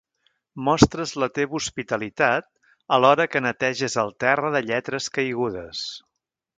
Mostres 0.69 1.13
la 1.23 1.29
teva 1.39 1.55
hospitalitat 1.59 2.49
alhora 2.99 3.29
que 3.35 3.45
neteges 3.49 4.01
el 4.07 4.13
terra 4.27 4.55
de 4.59 4.67
lletres 4.71 5.15
caigudes. 5.21 5.89